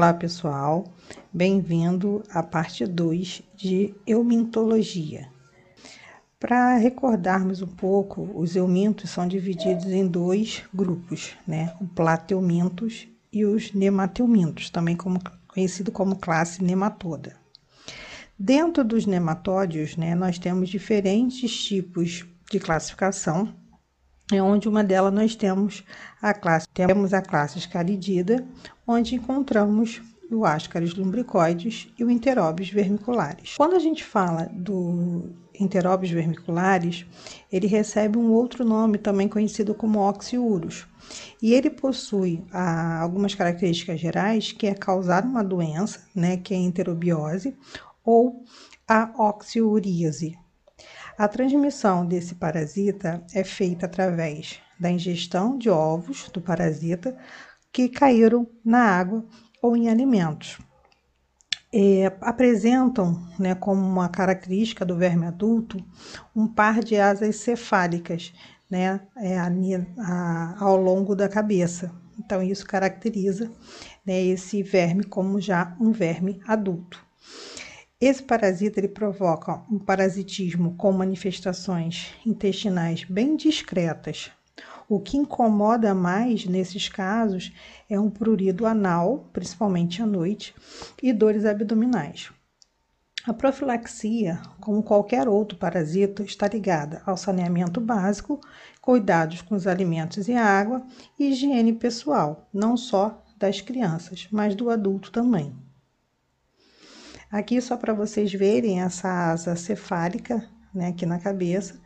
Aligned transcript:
Olá, 0.00 0.14
pessoal. 0.14 0.84
Bem-vindo 1.30 2.22
à 2.30 2.42
parte 2.42 2.86
2 2.86 3.42
de 3.54 3.94
eumintologia. 4.06 5.28
Para 6.38 6.78
recordarmos 6.78 7.60
um 7.60 7.66
pouco, 7.66 8.22
os 8.34 8.56
eumintos 8.56 9.10
são 9.10 9.28
divididos 9.28 9.88
em 9.88 10.06
dois 10.06 10.62
grupos, 10.72 11.36
né? 11.46 11.74
O 11.78 11.86
plateumintos 11.86 13.08
e 13.30 13.44
os 13.44 13.74
nemateumintos, 13.74 14.70
também 14.70 14.96
como, 14.96 15.20
conhecido 15.46 15.92
como 15.92 16.16
classe 16.16 16.64
nematoda. 16.64 17.36
Dentro 18.38 18.82
dos 18.82 19.04
nematódios, 19.04 19.98
né, 19.98 20.14
nós 20.14 20.38
temos 20.38 20.70
diferentes 20.70 21.54
tipos 21.62 22.24
de 22.50 22.58
classificação, 22.58 23.54
onde 24.38 24.68
uma 24.68 24.84
delas 24.84 25.12
nós 25.12 25.34
temos 25.34 25.82
a 26.20 26.34
classe, 26.34 26.68
temos 26.74 27.14
a 27.14 27.22
classe 27.22 27.58
escaridida, 27.58 28.44
onde 28.86 29.14
encontramos 29.14 30.02
o 30.30 30.44
Ascaris 30.44 30.94
lumbricoides 30.94 31.88
e 31.98 32.04
o 32.04 32.10
Enterobius 32.10 32.70
vermiculares. 32.70 33.54
Quando 33.56 33.74
a 33.74 33.80
gente 33.80 34.04
fala 34.04 34.48
do 34.52 35.30
Enterobius 35.58 36.12
vermiculares, 36.12 37.04
ele 37.50 37.66
recebe 37.66 38.16
um 38.16 38.30
outro 38.30 38.64
nome 38.64 38.98
também 38.98 39.28
conhecido 39.28 39.74
como 39.74 39.98
Oxiurus. 39.98 40.86
E 41.42 41.52
ele 41.52 41.68
possui 41.68 42.44
ah, 42.52 43.00
algumas 43.00 43.34
características 43.34 43.98
gerais, 43.98 44.52
que 44.52 44.66
é 44.66 44.74
causar 44.74 45.24
uma 45.24 45.42
doença, 45.42 46.00
né, 46.14 46.36
que 46.36 46.54
é 46.54 46.56
a 46.56 46.60
enterobiose, 46.60 47.56
ou 48.04 48.44
a 48.86 49.10
oxiuríase. 49.18 50.38
A 51.20 51.28
transmissão 51.28 52.06
desse 52.06 52.34
parasita 52.34 53.22
é 53.34 53.44
feita 53.44 53.84
através 53.84 54.58
da 54.80 54.90
ingestão 54.90 55.58
de 55.58 55.68
ovos 55.68 56.30
do 56.30 56.40
parasita 56.40 57.14
que 57.70 57.90
caíram 57.90 58.48
na 58.64 58.78
água 58.78 59.26
ou 59.60 59.76
em 59.76 59.90
alimentos. 59.90 60.58
É, 61.70 62.06
apresentam 62.22 63.22
né, 63.38 63.54
como 63.54 63.82
uma 63.82 64.08
característica 64.08 64.82
do 64.82 64.96
verme 64.96 65.26
adulto 65.26 65.76
um 66.34 66.46
par 66.48 66.82
de 66.82 66.96
asas 66.96 67.36
cefálicas 67.36 68.32
né, 68.70 69.02
é, 69.18 69.38
a, 69.38 69.50
a, 69.98 70.64
ao 70.64 70.76
longo 70.78 71.14
da 71.14 71.28
cabeça. 71.28 71.92
Então, 72.18 72.42
isso 72.42 72.64
caracteriza 72.64 73.52
né, 74.06 74.22
esse 74.22 74.62
verme 74.62 75.04
como 75.04 75.38
já 75.38 75.76
um 75.78 75.92
verme 75.92 76.40
adulto. 76.46 76.98
Esse 78.00 78.22
parasita 78.22 78.80
ele 78.80 78.88
provoca 78.88 79.62
um 79.70 79.78
parasitismo 79.78 80.74
com 80.74 80.90
manifestações 80.90 82.14
intestinais 82.24 83.04
bem 83.04 83.36
discretas. 83.36 84.30
O 84.88 84.98
que 84.98 85.18
incomoda 85.18 85.94
mais 85.94 86.46
nesses 86.46 86.88
casos 86.88 87.52
é 87.90 88.00
um 88.00 88.08
prurido 88.08 88.64
anal, 88.64 89.28
principalmente 89.34 90.00
à 90.00 90.06
noite, 90.06 90.54
e 91.02 91.12
dores 91.12 91.44
abdominais. 91.44 92.32
A 93.26 93.34
profilaxia, 93.34 94.40
como 94.62 94.82
qualquer 94.82 95.28
outro 95.28 95.58
parasita, 95.58 96.22
está 96.22 96.48
ligada 96.48 97.02
ao 97.04 97.18
saneamento 97.18 97.82
básico, 97.82 98.40
cuidados 98.80 99.42
com 99.42 99.54
os 99.54 99.66
alimentos 99.66 100.26
e 100.26 100.32
água 100.32 100.82
e 101.18 101.30
higiene 101.30 101.74
pessoal, 101.74 102.48
não 102.50 102.78
só 102.78 103.22
das 103.36 103.60
crianças, 103.60 104.26
mas 104.30 104.54
do 104.54 104.70
adulto 104.70 105.12
também. 105.12 105.54
Aqui 107.30 107.60
só 107.60 107.76
para 107.76 107.94
vocês 107.94 108.32
verem 108.32 108.82
essa 108.82 109.08
asa 109.08 109.54
cefálica, 109.54 110.44
né, 110.74 110.88
aqui 110.88 111.06
na 111.06 111.20
cabeça, 111.20 111.80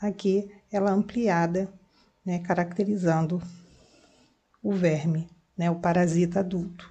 aqui 0.00 0.50
ela 0.70 0.90
ampliada, 0.90 1.72
né, 2.24 2.38
caracterizando 2.40 3.40
o 4.62 4.72
verme, 4.72 5.26
né, 5.56 5.70
o 5.70 5.76
parasita 5.76 6.40
adulto. 6.40 6.90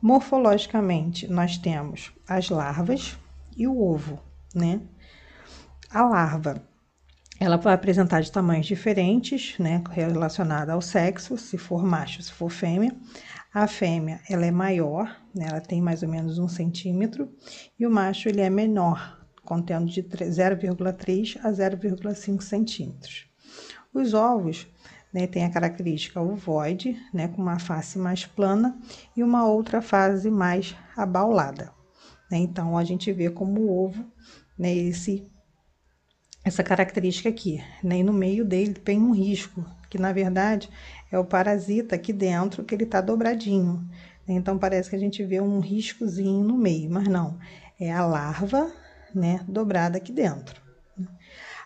Morfologicamente, 0.00 1.28
nós 1.28 1.58
temos 1.58 2.12
as 2.26 2.48
larvas 2.48 3.18
e 3.56 3.66
o 3.66 3.80
ovo, 3.80 4.18
né? 4.54 4.80
A 5.90 6.02
larva, 6.02 6.62
ela 7.38 7.56
vai 7.56 7.74
apresentar 7.74 8.20
de 8.20 8.32
tamanhos 8.32 8.66
diferentes, 8.66 9.58
né, 9.58 9.82
relacionada 9.90 10.72
ao 10.72 10.80
sexo, 10.80 11.36
se 11.36 11.58
for 11.58 11.84
macho, 11.84 12.22
se 12.22 12.32
for 12.32 12.50
fêmea. 12.50 12.94
A 13.54 13.68
fêmea, 13.68 14.20
ela 14.28 14.44
é 14.44 14.50
maior, 14.50 15.16
né? 15.32 15.46
ela 15.48 15.60
tem 15.60 15.80
mais 15.80 16.02
ou 16.02 16.08
menos 16.08 16.40
um 16.40 16.48
centímetro, 16.48 17.32
e 17.78 17.86
o 17.86 17.90
macho, 17.90 18.28
ele 18.28 18.40
é 18.40 18.50
menor, 18.50 19.24
contendo 19.44 19.86
de 19.86 20.02
0,3 20.02 21.38
a 21.40 21.52
0,5 21.52 22.42
centímetros. 22.42 23.28
Os 23.94 24.12
ovos 24.12 24.66
né, 25.12 25.28
têm 25.28 25.44
a 25.44 25.50
característica 25.50 26.20
ovoide, 26.20 27.00
né, 27.12 27.28
com 27.28 27.40
uma 27.40 27.60
face 27.60 27.96
mais 27.96 28.26
plana 28.26 28.76
e 29.16 29.22
uma 29.22 29.46
outra 29.46 29.80
face 29.80 30.28
mais 30.28 30.74
abaulada. 30.96 31.72
Né? 32.28 32.38
Então, 32.38 32.76
a 32.76 32.82
gente 32.82 33.12
vê 33.12 33.30
como 33.30 33.60
o 33.60 33.84
ovo, 33.84 34.04
né, 34.58 34.74
esse, 34.74 35.30
essa 36.44 36.62
característica 36.62 37.28
aqui. 37.28 37.64
Né? 37.82 37.98
E 37.98 38.02
no 38.02 38.12
meio 38.12 38.44
dele 38.44 38.74
tem 38.74 39.00
um 39.00 39.12
risco, 39.12 39.64
que 39.88 39.98
na 39.98 40.12
verdade 40.12 40.68
é 41.10 41.18
o 41.18 41.24
parasita 41.24 41.94
aqui 41.94 42.12
dentro 42.12 42.62
que 42.64 42.74
ele 42.74 42.84
está 42.84 43.00
dobradinho. 43.00 43.88
Então 44.28 44.58
parece 44.58 44.90
que 44.90 44.96
a 44.96 44.98
gente 44.98 45.24
vê 45.24 45.40
um 45.40 45.60
riscozinho 45.60 46.44
no 46.44 46.56
meio, 46.56 46.90
mas 46.90 47.08
não, 47.08 47.38
é 47.78 47.92
a 47.92 48.04
larva, 48.04 48.70
né, 49.14 49.40
dobrada 49.48 49.96
aqui 49.96 50.12
dentro. 50.12 50.62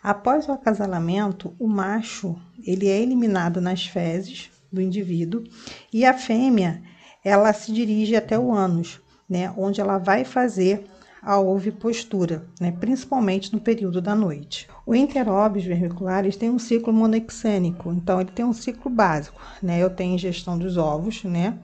Após 0.03 0.49
o 0.49 0.53
acasalamento, 0.53 1.55
o 1.59 1.67
macho 1.67 2.41
ele 2.65 2.89
é 2.89 3.01
eliminado 3.01 3.61
nas 3.61 3.87
fezes 3.87 4.51
do 4.73 4.81
indivíduo 4.81 5.45
e 5.93 6.05
a 6.05 6.15
fêmea 6.15 6.83
ela 7.25 7.53
se 7.53 7.73
dirige 7.73 8.15
até 8.15 8.39
o 8.39 8.53
ânus, 8.53 9.01
né, 9.29 9.53
onde 9.57 9.81
ela 9.81 9.99
vai 9.99 10.25
fazer 10.25 10.85
a 11.29 11.39
ovipostura, 11.39 12.49
né, 12.59 12.73
principalmente 12.73 13.53
no 13.53 13.61
período 13.61 14.01
da 14.01 14.15
noite. 14.15 14.67
O 14.87 14.95
Enterobius 14.95 15.67
vermiculares 15.67 16.37
tem 16.39 16.49
um 16.49 16.59
ciclo 16.59 16.91
monexênico, 16.91 17.93
então 17.93 18.19
ele 18.19 18.31
tem 18.31 18.47
um 18.47 18.55
ciclo 18.55 18.91
básico, 18.91 19.39
né? 19.63 19.79
Eu 19.79 19.91
tenho 19.91 20.15
ingestão 20.15 20.59
dos 20.59 20.79
ovos, 20.79 21.23
né? 21.25 21.59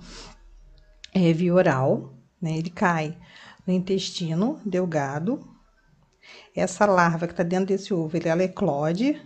É, 1.15 1.33
via 1.33 1.55
oral, 1.55 2.13
né? 2.43 2.59
Ele 2.59 2.69
cai 2.69 3.17
no 3.67 3.73
intestino 3.73 4.61
delgado. 4.67 5.41
Essa 6.55 6.85
larva 6.85 7.27
que 7.27 7.33
está 7.33 7.43
dentro 7.43 7.69
desse 7.69 7.95
ovo, 7.95 8.19
ela 8.23 8.45
eclode, 8.45 9.19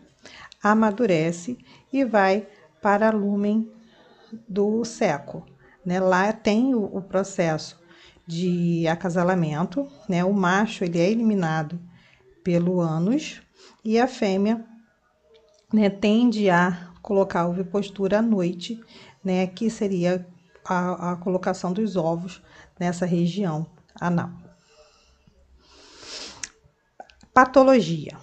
amadurece 0.62 1.58
e 1.92 2.04
vai 2.04 2.46
para 2.80 3.08
a 3.08 3.12
lumen 3.12 3.68
do 4.48 4.84
seco. 4.84 5.44
Né? 5.84 5.98
Lá 5.98 6.32
tem 6.32 6.76
o, 6.76 6.84
o 6.84 7.02
processo 7.02 7.77
de 8.28 8.86
acasalamento, 8.86 9.88
né? 10.06 10.22
O 10.22 10.34
macho 10.34 10.84
ele 10.84 10.98
é 10.98 11.10
eliminado 11.10 11.80
pelo 12.44 12.78
ânus 12.78 13.40
e 13.82 13.98
a 13.98 14.06
fêmea, 14.06 14.62
né, 15.72 15.88
tende 15.88 16.50
a 16.50 16.90
colocar 17.00 17.40
a 17.40 17.48
ovipostura 17.48 18.18
à 18.18 18.22
noite, 18.22 18.78
né, 19.24 19.46
que 19.46 19.70
seria 19.70 20.26
a, 20.62 21.12
a 21.12 21.16
colocação 21.16 21.72
dos 21.72 21.96
ovos 21.96 22.42
nessa 22.78 23.06
região 23.06 23.66
anal. 23.98 24.30
Patologia. 27.32 28.14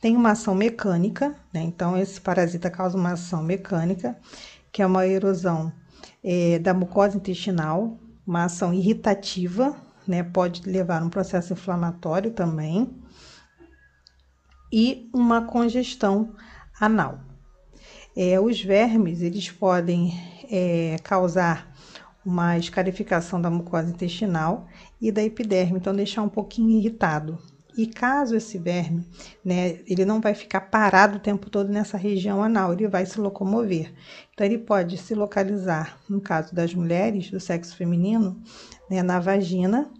Tem 0.00 0.16
uma 0.16 0.32
ação 0.32 0.54
mecânica, 0.54 1.34
né? 1.52 1.62
Então, 1.62 1.96
esse 1.96 2.20
parasita 2.20 2.68
causa 2.68 2.96
uma 2.96 3.12
ação 3.12 3.42
mecânica, 3.42 4.16
que 4.72 4.82
é 4.82 4.86
uma 4.86 5.06
erosão 5.06 5.72
é, 6.22 6.58
da 6.58 6.74
mucosa 6.74 7.16
intestinal, 7.16 7.96
uma 8.26 8.44
ação 8.44 8.72
irritativa, 8.72 9.76
né? 10.06 10.22
Pode 10.22 10.68
levar 10.68 11.02
a 11.02 11.04
um 11.04 11.10
processo 11.10 11.52
inflamatório 11.52 12.30
também. 12.32 12.90
E 14.72 15.10
uma 15.12 15.42
congestão 15.42 16.34
anal. 16.80 17.20
É, 18.16 18.40
os 18.40 18.60
vermes, 18.60 19.20
eles 19.22 19.50
podem 19.50 20.12
é, 20.50 20.96
causar 21.02 21.72
uma 22.24 22.56
escarificação 22.56 23.40
da 23.40 23.50
mucosa 23.50 23.90
intestinal 23.90 24.66
e 25.00 25.10
da 25.10 25.22
epiderme, 25.22 25.78
então 25.78 25.94
deixar 25.94 26.22
um 26.22 26.28
pouquinho 26.28 26.70
irritado. 26.70 27.38
E 27.76 27.86
caso 27.86 28.36
esse 28.36 28.58
verme, 28.58 29.06
né, 29.42 29.80
ele 29.86 30.04
não 30.04 30.20
vai 30.20 30.34
ficar 30.34 30.60
parado 30.60 31.16
o 31.16 31.20
tempo 31.20 31.48
todo 31.48 31.70
nessa 31.70 31.96
região 31.96 32.42
anal, 32.42 32.72
ele 32.72 32.86
vai 32.86 33.06
se 33.06 33.18
locomover. 33.18 33.92
Então, 34.32 34.46
ele 34.46 34.58
pode 34.58 34.98
se 34.98 35.14
localizar, 35.14 35.98
no 36.08 36.20
caso 36.20 36.54
das 36.54 36.74
mulheres 36.74 37.30
do 37.30 37.40
sexo 37.40 37.74
feminino, 37.74 38.42
né, 38.90 39.02
na 39.02 39.18
vagina, 39.18 39.90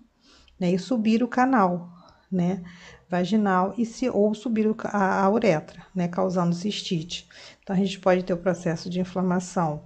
né, 0.60 0.70
e 0.72 0.78
subir 0.78 1.22
o 1.22 1.28
canal, 1.28 1.90
né, 2.30 2.62
vaginal, 3.08 3.74
e 3.78 3.86
se, 3.86 4.08
ou 4.10 4.34
subir 4.34 4.66
a, 4.84 5.24
a 5.24 5.30
uretra, 5.30 5.86
né, 5.94 6.08
causando 6.08 6.54
cistite. 6.54 7.26
Então, 7.62 7.74
a 7.74 7.78
gente 7.78 7.98
pode 8.00 8.22
ter 8.22 8.34
o 8.34 8.38
processo 8.38 8.90
de 8.90 9.00
inflamação 9.00 9.84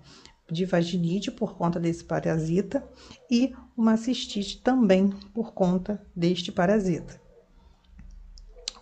de 0.50 0.64
vaginite 0.64 1.30
por 1.30 1.56
conta 1.56 1.78
desse 1.78 2.04
parasita 2.04 2.84
e 3.30 3.52
uma 3.76 3.96
cistite 3.96 4.60
também 4.60 5.10
por 5.34 5.52
conta 5.52 6.00
deste 6.14 6.50
parasita. 6.50 7.25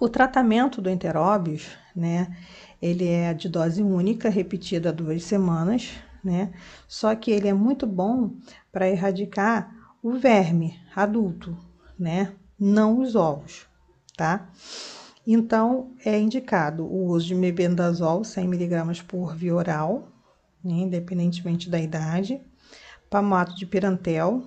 O 0.04 0.08
tratamento 0.10 0.82
do 0.82 0.90
enteróbios, 0.90 1.66
né, 1.96 2.36
ele 2.82 3.08
é 3.08 3.32
de 3.32 3.48
dose 3.48 3.82
única, 3.82 4.28
repetida 4.28 4.92
duas 4.92 5.24
semanas, 5.24 5.92
né? 6.22 6.52
Só 6.86 7.14
que 7.14 7.30
ele 7.30 7.48
é 7.48 7.54
muito 7.54 7.86
bom 7.86 8.36
para 8.70 8.86
erradicar 8.86 9.74
o 10.02 10.12
verme 10.12 10.78
adulto, 10.94 11.56
né? 11.98 12.34
Não 12.60 13.00
os 13.00 13.16
ovos, 13.16 13.66
tá? 14.14 14.50
Então, 15.26 15.94
é 16.04 16.20
indicado 16.20 16.84
o 16.84 17.06
uso 17.06 17.28
de 17.28 17.34
mebendazol 17.34 18.20
100mg 18.20 19.06
por 19.06 19.34
via 19.34 19.54
oral, 19.54 20.08
né? 20.62 20.74
independentemente 20.80 21.70
da 21.70 21.80
idade. 21.80 22.42
Pamato 23.08 23.56
de 23.56 23.64
pirantel, 23.64 24.44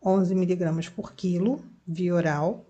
11mg 0.00 0.90
por 0.90 1.12
quilo, 1.12 1.60
via 1.84 2.14
oral. 2.14 2.64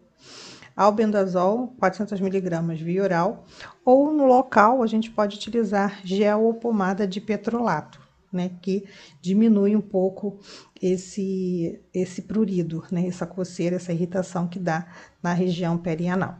Albendazol, 0.76 1.74
400mg 1.80 2.74
via 2.82 3.02
oral. 3.02 3.44
Ou 3.84 4.12
no 4.12 4.26
local, 4.26 4.82
a 4.82 4.86
gente 4.86 5.10
pode 5.10 5.36
utilizar 5.36 6.00
gel 6.04 6.42
ou 6.42 6.54
pomada 6.54 7.06
de 7.06 7.20
petrolato, 7.20 8.00
né? 8.32 8.50
Que 8.60 8.88
diminui 9.20 9.76
um 9.76 9.80
pouco 9.80 10.38
esse, 10.80 11.80
esse 11.92 12.22
prurido, 12.22 12.84
né? 12.90 13.06
Essa 13.06 13.26
coceira, 13.26 13.76
essa 13.76 13.92
irritação 13.92 14.48
que 14.48 14.58
dá 14.58 14.86
na 15.22 15.32
região 15.32 15.76
perianal. 15.76 16.36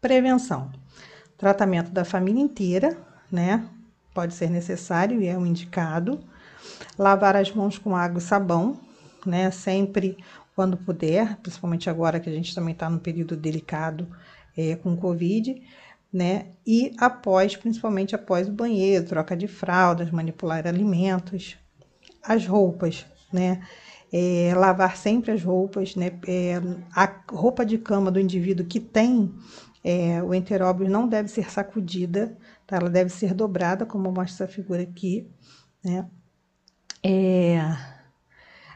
Prevenção. 0.00 0.70
Tratamento 1.38 1.90
da 1.90 2.04
família 2.04 2.42
inteira, 2.42 2.96
né? 3.30 3.68
Pode 4.14 4.34
ser 4.34 4.50
necessário 4.50 5.22
e 5.22 5.26
é 5.26 5.38
o 5.38 5.46
indicado. 5.46 6.20
Lavar 6.98 7.34
as 7.34 7.50
mãos 7.50 7.78
com 7.78 7.96
água 7.96 8.18
e 8.18 8.22
sabão, 8.22 8.78
né? 9.24 9.50
Sempre 9.50 10.18
quando 10.54 10.76
puder, 10.76 11.36
principalmente 11.38 11.88
agora 11.88 12.20
que 12.20 12.28
a 12.28 12.32
gente 12.32 12.54
também 12.54 12.72
está 12.72 12.88
no 12.88 12.98
período 12.98 13.36
delicado 13.36 14.08
é, 14.56 14.76
com 14.76 14.96
Covid, 14.96 15.62
né? 16.12 16.46
E 16.66 16.92
após, 16.98 17.56
principalmente 17.56 18.14
após 18.14 18.48
o 18.48 18.52
banheiro, 18.52 19.06
troca 19.06 19.36
de 19.36 19.48
fraldas, 19.48 20.10
manipular 20.10 20.66
alimentos, 20.66 21.56
as 22.22 22.46
roupas, 22.46 23.06
né? 23.32 23.62
É, 24.12 24.52
lavar 24.54 24.96
sempre 24.98 25.32
as 25.32 25.42
roupas, 25.42 25.96
né? 25.96 26.12
É, 26.28 26.60
a 26.94 27.10
roupa 27.30 27.64
de 27.64 27.78
cama 27.78 28.10
do 28.10 28.20
indivíduo 28.20 28.66
que 28.66 28.78
tem 28.78 29.32
é, 29.82 30.22
o 30.22 30.32
enteróbio 30.32 30.88
não 30.88 31.08
deve 31.08 31.28
ser 31.28 31.50
sacudida, 31.50 32.36
tá? 32.66 32.76
Ela 32.76 32.90
deve 32.90 33.10
ser 33.10 33.34
dobrada, 33.34 33.86
como 33.86 34.12
mostra 34.12 34.44
essa 34.44 34.52
figura 34.52 34.82
aqui, 34.82 35.28
né? 35.82 36.06
É, 37.02 37.58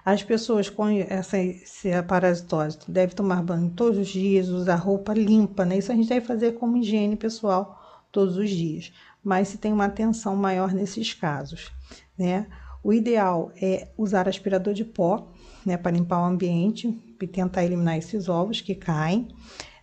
as 0.06 0.23
pessoas 0.23 0.70
com 0.70 0.87
essa, 0.88 1.37
essa 1.37 2.00
parasitose 2.00 2.79
devem 2.87 3.17
tomar 3.17 3.43
banho 3.43 3.73
todos 3.75 3.99
os 3.99 4.06
dias, 4.06 4.49
usar 4.49 4.76
roupa 4.76 5.12
limpa, 5.12 5.64
né? 5.64 5.79
Isso 5.79 5.91
a 5.91 5.97
gente 5.97 6.08
deve 6.08 6.25
fazer 6.25 6.53
como 6.53 6.76
higiene 6.76 7.17
pessoal 7.17 8.06
todos 8.12 8.37
os 8.37 8.49
dias. 8.49 8.93
Mas 9.25 9.49
se 9.49 9.58
tem 9.58 9.73
uma 9.73 9.87
atenção 9.87 10.37
maior 10.37 10.73
nesses 10.73 11.12
casos, 11.12 11.73
né? 12.17 12.47
O 12.85 12.93
ideal 12.93 13.50
é 13.61 13.88
usar 13.99 14.29
aspirador 14.29 14.73
de 14.73 14.85
pó, 14.85 15.32
né, 15.64 15.76
para 15.76 15.91
limpar 15.91 16.20
o 16.20 16.26
ambiente 16.26 16.97
e 17.20 17.26
tentar 17.26 17.64
eliminar 17.64 17.99
esses 17.99 18.29
ovos 18.29 18.61
que 18.61 18.76
caem 18.76 19.26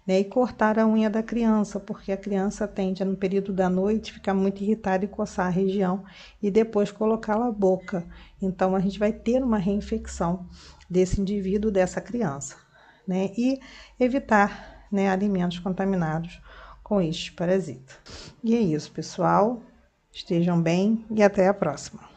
né? 0.06 0.20
E 0.20 0.24
cortar 0.24 0.78
a 0.78 0.88
unha 0.88 1.10
da 1.10 1.24
criança, 1.24 1.80
porque 1.80 2.12
a 2.12 2.18
criança 2.18 2.68
tende, 2.68 3.04
no 3.04 3.16
período 3.16 3.54
da 3.54 3.70
noite, 3.70 4.14
ficar 4.14 4.34
muito 4.34 4.64
irritada 4.64 5.06
e 5.06 5.08
coçar 5.08 5.48
a 5.48 5.50
região 5.50 6.04
e 6.42 6.52
depois 6.52 6.92
colocá-la 6.92 7.48
à 7.48 7.52
boca. 7.52 8.06
Então, 8.42 8.76
a 8.76 8.80
gente 8.80 9.00
vai 9.00 9.14
ter 9.14 9.42
uma 9.44 9.58
reinfecção 9.58 10.48
desse 10.90 11.20
indivíduo, 11.20 11.72
dessa 11.72 12.02
criança, 12.02 12.58
né? 13.08 13.32
E 13.38 13.60
evitar 14.00 14.88
né, 14.92 15.10
alimentos 15.10 15.60
contaminados 15.60 16.42
com 16.84 17.02
este 17.02 17.32
parasita. 17.32 17.94
E 18.44 18.56
é 18.56 18.60
isso, 18.60 18.92
pessoal. 18.92 19.62
Estejam 20.12 20.62
bem 20.62 21.04
e 21.10 21.24
até 21.24 21.48
a 21.48 21.54
próxima. 21.54 22.12